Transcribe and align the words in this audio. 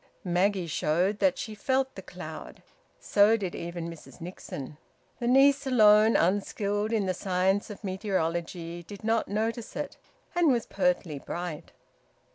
Maggie 0.23 0.65
showed 0.65 1.19
that 1.19 1.37
she 1.37 1.53
felt 1.53 1.93
the 1.93 2.01
cloud. 2.01 2.63
So 2.99 3.37
did 3.37 3.53
even 3.53 3.87
Mrs 3.87 4.19
Nixon. 4.19 4.77
The 5.19 5.27
niece 5.27 5.67
alone, 5.67 6.15
unskilled 6.15 6.91
in 6.91 7.05
the 7.05 7.13
science 7.13 7.69
of 7.69 7.83
meteorology, 7.83 8.81
did 8.81 9.03
not 9.03 9.27
notice 9.27 9.75
it, 9.75 9.97
and 10.33 10.47
was 10.51 10.65
pertly 10.65 11.19
bright. 11.23 11.71